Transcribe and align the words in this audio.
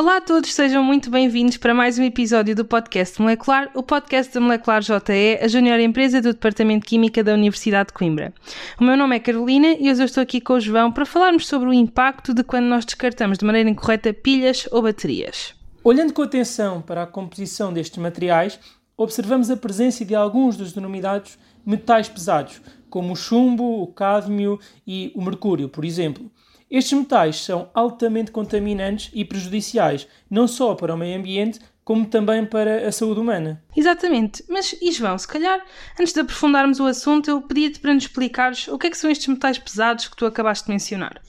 Olá 0.00 0.16
a 0.16 0.20
todos, 0.22 0.54
sejam 0.54 0.82
muito 0.82 1.10
bem-vindos 1.10 1.58
para 1.58 1.74
mais 1.74 1.98
um 1.98 2.02
episódio 2.02 2.56
do 2.56 2.64
podcast 2.64 3.20
Molecular, 3.20 3.70
o 3.74 3.82
podcast 3.82 4.32
da 4.32 4.40
Molecular 4.40 4.80
JE, 4.80 5.38
a 5.42 5.46
junior 5.46 5.78
empresa 5.78 6.22
do 6.22 6.32
Departamento 6.32 6.84
de 6.84 6.88
Química 6.88 7.22
da 7.22 7.34
Universidade 7.34 7.88
de 7.88 7.92
Coimbra. 7.92 8.32
O 8.80 8.84
meu 8.84 8.96
nome 8.96 9.16
é 9.16 9.18
Carolina 9.18 9.76
e 9.78 9.90
hoje 9.90 10.00
eu 10.00 10.06
estou 10.06 10.22
aqui 10.22 10.40
com 10.40 10.54
o 10.54 10.60
João 10.60 10.90
para 10.90 11.04
falarmos 11.04 11.46
sobre 11.46 11.68
o 11.68 11.72
impacto 11.74 12.32
de 12.32 12.42
quando 12.42 12.64
nós 12.64 12.86
descartamos 12.86 13.36
de 13.36 13.44
maneira 13.44 13.68
incorreta 13.68 14.14
pilhas 14.14 14.66
ou 14.72 14.80
baterias. 14.80 15.54
Olhando 15.84 16.14
com 16.14 16.22
atenção 16.22 16.80
para 16.80 17.02
a 17.02 17.06
composição 17.06 17.70
destes 17.70 17.98
materiais, 17.98 18.58
observamos 18.96 19.50
a 19.50 19.56
presença 19.58 20.02
de 20.02 20.14
alguns 20.14 20.56
dos 20.56 20.72
denominados 20.72 21.36
metais 21.66 22.08
pesados, 22.08 22.62
como 22.90 23.14
o 23.14 23.16
chumbo, 23.16 23.82
o 23.82 23.86
cádmio 23.86 24.60
e 24.86 25.10
o 25.14 25.22
mercúrio, 25.22 25.68
por 25.68 25.84
exemplo. 25.84 26.30
Estes 26.70 26.92
metais 26.98 27.36
são 27.42 27.68
altamente 27.74 28.30
contaminantes 28.30 29.10
e 29.14 29.24
prejudiciais, 29.24 30.06
não 30.30 30.46
só 30.46 30.74
para 30.74 30.94
o 30.94 30.98
meio 30.98 31.18
ambiente, 31.18 31.58
como 31.82 32.06
também 32.06 32.44
para 32.44 32.86
a 32.86 32.92
saúde 32.92 33.18
humana. 33.18 33.60
Exatamente, 33.76 34.44
mas 34.48 34.76
e 34.80 34.92
João, 34.92 35.18
se 35.18 35.26
calhar, 35.26 35.60
antes 35.98 36.12
de 36.12 36.20
aprofundarmos 36.20 36.78
o 36.78 36.86
assunto, 36.86 37.28
eu 37.28 37.42
pedia-te 37.42 37.80
para 37.80 37.92
nos 37.92 38.04
explicares 38.04 38.68
o 38.68 38.78
que 38.78 38.86
é 38.86 38.90
que 38.90 38.96
são 38.96 39.10
estes 39.10 39.26
metais 39.26 39.58
pesados 39.58 40.06
que 40.06 40.16
tu 40.16 40.24
acabaste 40.26 40.66
de 40.66 40.70
mencionar. 40.70 41.20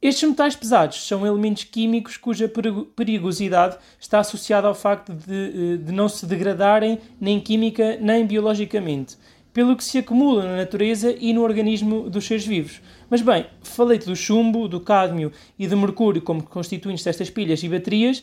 Estes 0.00 0.28
metais 0.28 0.54
pesados 0.54 1.06
são 1.08 1.26
elementos 1.26 1.64
químicos 1.64 2.18
cuja 2.18 2.46
perigo- 2.46 2.84
perigosidade 2.84 3.78
está 3.98 4.20
associada 4.20 4.68
ao 4.68 4.74
facto 4.74 5.14
de, 5.14 5.32
eh, 5.32 5.76
de 5.78 5.90
não 5.90 6.10
se 6.10 6.26
degradarem 6.26 7.00
nem 7.18 7.40
química 7.40 7.96
nem 7.98 8.26
biologicamente, 8.26 9.16
pelo 9.54 9.76
que 9.76 9.84
se 9.84 9.98
acumulam 9.98 10.44
na 10.44 10.56
natureza 10.56 11.14
e 11.18 11.32
no 11.32 11.42
organismo 11.42 12.10
dos 12.10 12.26
seres 12.26 12.44
vivos. 12.44 12.82
Mas 13.08 13.22
bem, 13.22 13.46
falei-te 13.62 14.04
do 14.04 14.16
chumbo, 14.16 14.68
do 14.68 14.80
cádmio 14.80 15.30
e 15.56 15.68
do 15.68 15.76
mercúrio 15.76 16.20
como 16.20 16.42
constituintes 16.42 17.04
destas 17.04 17.30
pilhas 17.30 17.62
e 17.62 17.68
baterias 17.68 18.22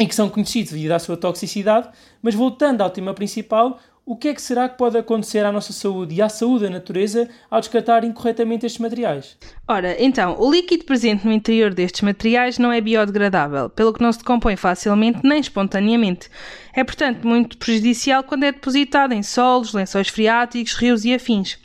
e 0.00 0.06
que 0.06 0.14
são 0.14 0.30
conhecidos 0.30 0.72
devido 0.72 0.92
à 0.92 0.98
sua 0.98 1.18
toxicidade, 1.18 1.90
mas 2.22 2.34
voltando 2.34 2.80
ao 2.80 2.88
tema 2.88 3.12
principal, 3.12 3.78
o 4.10 4.16
que 4.16 4.26
é 4.26 4.34
que 4.34 4.42
será 4.42 4.68
que 4.68 4.76
pode 4.76 4.98
acontecer 4.98 5.44
à 5.44 5.52
nossa 5.52 5.72
saúde 5.72 6.16
e 6.16 6.20
à 6.20 6.28
saúde 6.28 6.64
da 6.64 6.70
natureza 6.70 7.28
ao 7.48 7.60
descartar 7.60 8.02
incorretamente 8.02 8.66
estes 8.66 8.80
materiais? 8.80 9.36
Ora, 9.68 9.94
então, 10.02 10.34
o 10.40 10.50
líquido 10.50 10.84
presente 10.84 11.24
no 11.24 11.32
interior 11.32 11.72
destes 11.72 12.00
materiais 12.02 12.58
não 12.58 12.72
é 12.72 12.80
biodegradável, 12.80 13.70
pelo 13.70 13.92
que 13.92 14.02
não 14.02 14.10
se 14.10 14.18
decompõe 14.18 14.56
facilmente 14.56 15.20
nem 15.22 15.38
espontaneamente. 15.38 16.28
É, 16.74 16.82
portanto, 16.82 17.24
muito 17.26 17.56
prejudicial 17.56 18.24
quando 18.24 18.44
é 18.44 18.52
depositado 18.52 19.12
em 19.12 19.22
solos, 19.22 19.72
lençóis 19.72 20.08
freáticos, 20.08 20.74
rios 20.74 21.04
e 21.04 21.14
afins. 21.14 21.56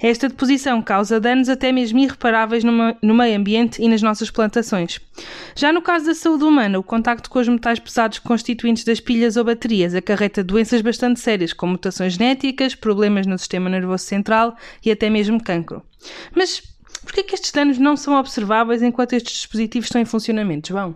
Esta 0.00 0.28
deposição 0.28 0.82
causa 0.82 1.20
danos 1.20 1.48
até 1.48 1.70
mesmo 1.72 1.98
irreparáveis 2.00 2.62
no, 2.64 2.72
me- 2.72 2.96
no 3.00 3.14
meio 3.14 3.36
ambiente 3.36 3.80
e 3.80 3.88
nas 3.88 4.02
nossas 4.02 4.30
plantações. 4.30 5.00
Já 5.56 5.72
no 5.72 5.80
caso 5.82 6.06
da 6.06 6.14
saúde 6.14 6.44
humana, 6.44 6.78
o 6.78 6.82
contacto 6.82 7.30
com 7.30 7.38
os 7.38 7.48
metais 7.48 7.78
pesados 7.78 8.18
constituintes 8.18 8.84
das 8.84 9.00
pilhas 9.00 9.36
ou 9.36 9.44
baterias 9.44 9.94
acarreta 9.94 10.42
doenças 10.44 10.80
bastante 10.80 11.20
sérias, 11.20 11.52
como 11.52 11.78
genéticas, 11.98 12.74
problemas 12.74 13.26
no 13.26 13.38
sistema 13.38 13.68
nervoso 13.68 14.04
central 14.04 14.56
e 14.84 14.90
até 14.90 15.08
mesmo 15.10 15.42
cancro. 15.42 15.82
Mas 16.34 16.62
por 17.02 17.12
que 17.12 17.20
é 17.20 17.34
estes 17.34 17.52
danos 17.52 17.78
não 17.78 17.96
são 17.96 18.18
observáveis 18.18 18.82
enquanto 18.82 19.12
estes 19.12 19.32
dispositivos 19.34 19.86
estão 19.88 20.00
em 20.00 20.04
funcionamento, 20.04 20.68
João? 20.68 20.94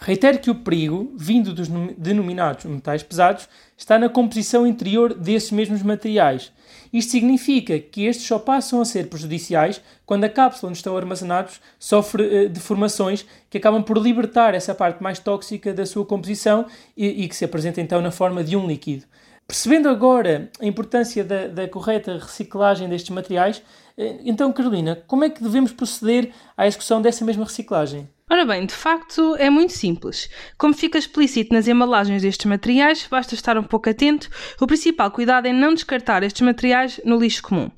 Reitero 0.00 0.40
que 0.40 0.50
o 0.50 0.54
perigo, 0.54 1.12
vindo 1.16 1.52
dos 1.52 1.68
nom- 1.68 1.94
denominados 1.96 2.64
metais 2.64 3.04
pesados, 3.04 3.48
está 3.76 3.98
na 3.98 4.08
composição 4.08 4.66
interior 4.66 5.14
desses 5.14 5.52
mesmos 5.52 5.82
materiais. 5.82 6.50
Isto 6.92 7.12
significa 7.12 7.78
que 7.78 8.04
estes 8.06 8.26
só 8.26 8.38
passam 8.38 8.80
a 8.80 8.84
ser 8.84 9.08
prejudiciais 9.08 9.80
quando 10.04 10.24
a 10.24 10.28
cápsula 10.28 10.70
onde 10.70 10.78
estão 10.78 10.96
armazenados 10.96 11.60
sofre 11.78 12.24
eh, 12.24 12.48
deformações 12.48 13.24
que 13.48 13.58
acabam 13.58 13.82
por 13.82 13.96
libertar 13.96 14.54
essa 14.54 14.74
parte 14.74 15.02
mais 15.02 15.18
tóxica 15.18 15.72
da 15.72 15.86
sua 15.86 16.04
composição 16.04 16.66
e, 16.96 17.24
e 17.24 17.28
que 17.28 17.36
se 17.36 17.44
apresenta 17.44 17.80
então 17.80 18.00
na 18.00 18.10
forma 18.10 18.42
de 18.42 18.56
um 18.56 18.66
líquido. 18.66 19.04
Percebendo 19.52 19.90
agora 19.90 20.50
a 20.58 20.64
importância 20.64 21.22
da, 21.22 21.46
da 21.46 21.68
correta 21.68 22.16
reciclagem 22.16 22.88
destes 22.88 23.10
materiais, 23.10 23.62
eh, 23.98 24.16
então, 24.24 24.50
Carolina, 24.50 25.04
como 25.06 25.24
é 25.24 25.28
que 25.28 25.42
devemos 25.42 25.72
proceder 25.72 26.30
à 26.56 26.66
execução 26.66 27.02
dessa 27.02 27.22
mesma 27.22 27.44
reciclagem? 27.44 28.08
Ora 28.30 28.46
bem, 28.46 28.64
de 28.64 28.72
facto 28.72 29.36
é 29.36 29.50
muito 29.50 29.74
simples. 29.74 30.30
Como 30.56 30.72
fica 30.72 30.96
explícito 30.96 31.52
nas 31.52 31.68
embalagens 31.68 32.22
destes 32.22 32.46
materiais, 32.46 33.06
basta 33.10 33.34
estar 33.34 33.58
um 33.58 33.62
pouco 33.62 33.90
atento. 33.90 34.30
O 34.58 34.66
principal 34.66 35.10
cuidado 35.10 35.46
é 35.46 35.52
não 35.52 35.74
descartar 35.74 36.22
estes 36.22 36.40
materiais 36.40 36.98
no 37.04 37.18
lixo 37.18 37.42
comum. 37.42 37.70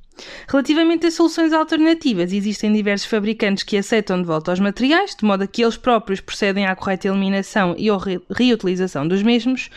Relativamente 0.47 1.09
a 1.09 1.11
soluções 1.11 1.53
alternativas, 1.53 2.33
existem 2.33 2.73
diversos 2.73 3.09
fabricantes 3.09 3.65
que 3.65 3.77
aceitam 3.77 4.23
de 4.23 4.29
volta 4.29 4.53
os 4.53 4.61
materiais, 4.61 5.17
de 5.17 5.25
modo 5.25 5.43
a 5.43 5.47
que 5.49 5.61
eles 5.61 5.77
próprios 5.77 6.21
procedem 6.21 6.67
à 6.67 6.77
correta 6.77 7.09
eliminação 7.09 7.75
e 7.77 7.91
ou 7.91 7.99
re- 7.99 8.21
reutilização 8.31 9.09
dos 9.09 9.25
mesmos. 9.25 9.71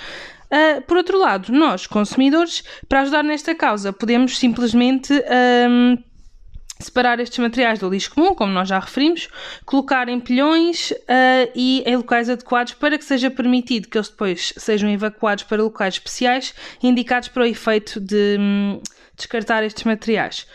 Ah, 0.50 0.82
por 0.86 0.98
outro 0.98 1.18
lado, 1.18 1.52
nós, 1.52 1.86
consumidores, 1.86 2.64
para 2.88 3.02
ajudar 3.02 3.24
nesta 3.24 3.54
causa, 3.54 3.92
podemos 3.92 4.38
simplesmente 4.38 5.14
ahm, 5.14 5.98
separar 6.80 7.20
estes 7.20 7.38
materiais 7.40 7.80
do 7.80 7.90
lixo 7.90 8.14
comum, 8.14 8.34
como 8.34 8.54
nós 8.54 8.70
já 8.70 8.80
referimos, 8.80 9.28
colocar 9.66 10.08
em 10.08 10.20
pilhões 10.20 10.94
ah, 11.08 11.50
e 11.56 11.84
em 11.86 11.96
locais 11.98 12.30
adequados 12.30 12.74
para 12.74 12.98
que 12.98 13.04
seja 13.04 13.30
permitido 13.30 13.88
que 13.88 13.98
eles 13.98 14.10
depois 14.10 14.54
sejam 14.58 14.90
evacuados 14.90 15.44
para 15.44 15.62
locais 15.62 15.96
especiais 15.96 16.54
indicados 16.82 17.28
para 17.30 17.44
o 17.44 17.46
efeito 17.46 18.00
de 18.00 18.38
descartar 19.16 19.64
estes 19.64 19.84
materiais. 19.84 20.48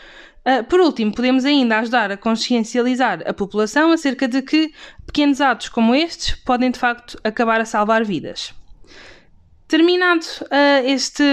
Ah, 0.45 0.63
por 0.63 0.79
último, 0.81 1.13
podemos 1.13 1.45
ainda 1.45 1.77
ajudar 1.79 2.11
a 2.11 2.17
consciencializar 2.17 3.21
a 3.27 3.33
população 3.33 3.91
acerca 3.91 4.27
de 4.27 4.41
que 4.41 4.73
pequenos 5.05 5.39
atos 5.39 5.69
como 5.69 5.93
estes 5.93 6.35
podem 6.43 6.71
de 6.71 6.79
facto 6.79 7.17
acabar 7.23 7.61
a 7.61 7.65
salvar 7.65 8.03
vidas. 8.03 8.53
Terminado 9.73 10.23
ah, 10.51 10.83
este, 10.85 11.23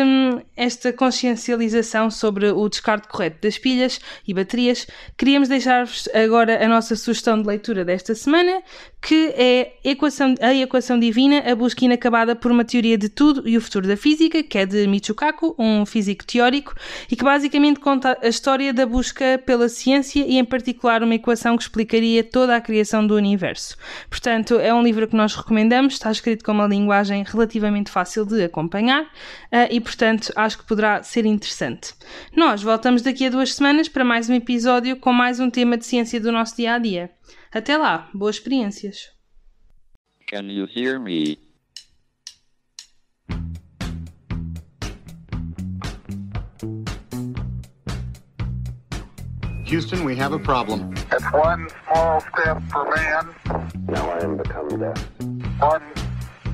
esta 0.57 0.95
consciencialização 0.95 2.11
sobre 2.11 2.51
o 2.51 2.71
descarte 2.71 3.07
correto 3.07 3.37
das 3.43 3.59
pilhas 3.59 4.01
e 4.27 4.33
baterias, 4.33 4.87
queríamos 5.19 5.47
deixar-vos 5.47 6.09
agora 6.15 6.65
a 6.65 6.67
nossa 6.67 6.97
sugestão 6.97 7.39
de 7.39 7.47
leitura 7.47 7.85
desta 7.85 8.15
semana, 8.15 8.63
que 9.03 9.35
é 9.37 9.75
equação, 9.85 10.35
A 10.41 10.55
Equação 10.55 10.99
Divina, 10.99 11.43
a 11.51 11.55
busca 11.55 11.85
inacabada 11.85 12.35
por 12.35 12.51
uma 12.51 12.65
teoria 12.65 12.97
de 12.97 13.11
tudo 13.11 13.47
e 13.47 13.59
o 13.59 13.61
futuro 13.61 13.87
da 13.87 13.97
física, 13.97 14.43
que 14.43 14.57
é 14.57 14.65
de 14.65 14.87
Michio 14.87 15.15
Kaku, 15.15 15.55
um 15.59 15.85
físico 15.85 16.25
teórico, 16.25 16.75
e 17.11 17.17
que 17.17 17.25
basicamente 17.25 17.79
conta 17.79 18.17
a 18.23 18.29
história 18.29 18.73
da 18.73 18.87
busca 18.87 19.39
pela 19.45 19.69
ciência 19.69 20.25
e, 20.27 20.39
em 20.39 20.45
particular, 20.47 21.03
uma 21.03 21.15
equação 21.15 21.59
que 21.59 21.65
explicaria 21.65 22.25
toda 22.25 22.57
a 22.57 22.61
criação 22.61 23.07
do 23.07 23.17
universo. 23.17 23.77
Portanto, 24.09 24.59
é 24.59 24.73
um 24.73 24.83
livro 24.83 25.07
que 25.07 25.17
nós 25.17 25.35
recomendamos, 25.35 25.95
está 25.95 26.11
escrito 26.11 26.43
com 26.43 26.53
uma 26.53 26.67
linguagem 26.67 27.23
relativamente 27.23 27.91
fácil 27.91 28.30
de 28.37 28.45
acompanhar 28.45 29.11
ah, 29.51 29.69
e, 29.71 29.81
portanto, 29.81 30.33
acho 30.37 30.59
que 30.59 30.67
poderá 30.67 31.03
ser 31.03 31.27
interessante. 31.27 31.95
Nós 32.35 32.63
voltamos 32.63 33.03
daqui 33.03 33.27
a 33.27 33.31
duas 33.31 33.55
semanas 33.55 33.89
para 33.89 34.05
mais 34.05 34.29
um 34.29 34.35
episódio 34.35 34.97
com 34.97 35.13
mais 35.13 35.41
um 35.41 35.51
tema 35.51 35.77
de 35.77 35.87
ciência 35.87 36.21
do 36.21 36.33
nosso 36.33 36.57
dia 36.57 36.75
a 36.75 36.79
dia. 36.79 37.11
Até 37.53 37.77
lá, 37.77 38.09
boas 38.15 38.37
experiências! 38.37 39.11
Can 40.29 40.45
you 40.45 40.67
hear 40.67 41.01
me? 41.01 41.51
Houston, 49.71 50.05
we 50.05 50.17
have 50.17 50.33
a 50.33 50.39
problem. 50.39 50.93
It's 51.13 51.25
one 51.33 51.69
small 51.85 52.21
step 52.21 52.61
for 52.73 52.91
man, 52.91 53.35
Now 53.87 54.11
I 54.11 54.25
am 54.25 54.37
become 54.37 54.69
death, 54.81 55.09
one 55.61 55.83